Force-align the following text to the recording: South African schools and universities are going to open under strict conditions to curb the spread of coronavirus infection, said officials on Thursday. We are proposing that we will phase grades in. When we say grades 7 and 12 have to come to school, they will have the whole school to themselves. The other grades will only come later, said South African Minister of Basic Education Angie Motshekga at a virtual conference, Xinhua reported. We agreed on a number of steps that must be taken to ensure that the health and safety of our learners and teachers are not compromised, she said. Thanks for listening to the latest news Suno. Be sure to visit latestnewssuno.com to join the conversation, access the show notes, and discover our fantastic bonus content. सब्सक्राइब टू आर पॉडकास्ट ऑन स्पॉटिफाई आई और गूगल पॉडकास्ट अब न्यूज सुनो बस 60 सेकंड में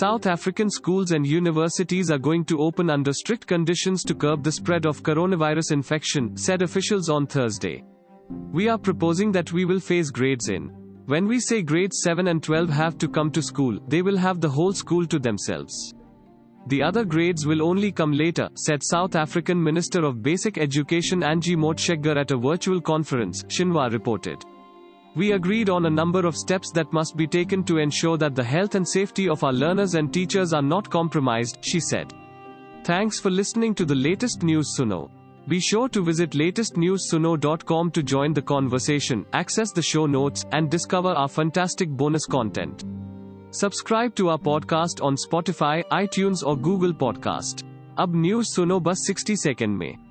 South 0.00 0.26
African 0.26 0.68
schools 0.70 1.12
and 1.12 1.24
universities 1.24 2.10
are 2.10 2.18
going 2.18 2.44
to 2.46 2.58
open 2.58 2.90
under 2.90 3.12
strict 3.12 3.46
conditions 3.46 4.02
to 4.02 4.12
curb 4.12 4.42
the 4.42 4.50
spread 4.50 4.86
of 4.86 5.04
coronavirus 5.04 5.70
infection, 5.70 6.36
said 6.36 6.62
officials 6.62 7.08
on 7.08 7.28
Thursday. 7.28 7.84
We 8.50 8.68
are 8.68 8.76
proposing 8.76 9.30
that 9.32 9.52
we 9.52 9.64
will 9.64 9.78
phase 9.78 10.10
grades 10.10 10.48
in. 10.48 10.70
When 11.06 11.28
we 11.28 11.38
say 11.38 11.62
grades 11.62 12.00
7 12.02 12.26
and 12.26 12.42
12 12.42 12.70
have 12.70 12.98
to 12.98 13.08
come 13.08 13.30
to 13.30 13.42
school, 13.42 13.78
they 13.86 14.02
will 14.02 14.16
have 14.16 14.40
the 14.40 14.48
whole 14.48 14.72
school 14.72 15.06
to 15.06 15.20
themselves. 15.20 15.94
The 16.66 16.82
other 16.82 17.04
grades 17.04 17.46
will 17.46 17.62
only 17.62 17.92
come 17.92 18.12
later, 18.12 18.48
said 18.56 18.82
South 18.82 19.14
African 19.14 19.62
Minister 19.62 20.04
of 20.04 20.24
Basic 20.24 20.58
Education 20.58 21.22
Angie 21.22 21.54
Motshekga 21.54 22.16
at 22.16 22.32
a 22.32 22.36
virtual 22.36 22.80
conference, 22.80 23.44
Xinhua 23.44 23.92
reported. 23.92 24.44
We 25.15 25.31
agreed 25.33 25.69
on 25.69 25.85
a 25.85 25.89
number 25.89 26.25
of 26.25 26.35
steps 26.35 26.71
that 26.71 26.93
must 26.93 27.17
be 27.17 27.27
taken 27.27 27.63
to 27.65 27.77
ensure 27.77 28.17
that 28.17 28.35
the 28.35 28.43
health 28.43 28.75
and 28.75 28.87
safety 28.87 29.27
of 29.27 29.43
our 29.43 29.51
learners 29.53 29.95
and 29.95 30.13
teachers 30.13 30.53
are 30.53 30.61
not 30.61 30.89
compromised, 30.89 31.57
she 31.61 31.79
said. 31.79 32.13
Thanks 32.83 33.19
for 33.19 33.29
listening 33.29 33.75
to 33.75 33.85
the 33.85 33.95
latest 33.95 34.43
news 34.43 34.75
Suno. 34.77 35.09
Be 35.47 35.59
sure 35.59 35.89
to 35.89 36.03
visit 36.03 36.31
latestnewssuno.com 36.31 37.91
to 37.91 38.03
join 38.03 38.33
the 38.33 38.41
conversation, 38.41 39.25
access 39.33 39.71
the 39.71 39.81
show 39.81 40.05
notes, 40.05 40.45
and 40.51 40.69
discover 40.69 41.09
our 41.09 41.27
fantastic 41.27 41.89
bonus 41.89 42.25
content. 42.25 42.83
सब्सक्राइब 43.53 44.11
टू 44.17 44.27
आर 44.27 44.37
पॉडकास्ट 44.37 45.01
ऑन 45.01 45.15
स्पॉटिफाई 45.15 45.81
आई 45.93 46.23
और 46.45 46.59
गूगल 46.59 46.93
पॉडकास्ट 46.99 47.65
अब 47.99 48.15
न्यूज 48.15 48.45
सुनो 48.45 48.79
बस 48.79 49.07
60 49.11 49.35
सेकंड 49.35 49.77
में 49.77 50.02